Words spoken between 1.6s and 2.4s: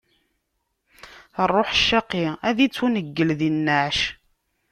ccaqi,